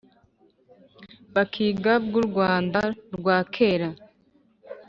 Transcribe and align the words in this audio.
Bakiga 1.33 1.93
bw 2.05 2.13
u 2.21 2.23
Rwanda 2.27 2.81
rwa 3.17 3.37
kera 3.53 3.89